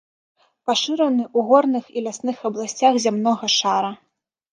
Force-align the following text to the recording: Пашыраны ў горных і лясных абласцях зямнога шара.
Пашыраны 0.69 1.23
ў 1.25 1.39
горных 1.49 1.85
і 1.99 2.03
лясных 2.05 2.37
абласцях 2.49 2.97
зямнога 3.05 3.51
шара. 3.59 3.91